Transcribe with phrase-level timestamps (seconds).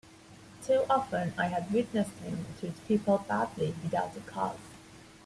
[0.63, 4.57] Too often I had witnessed him treat people badly without a cause.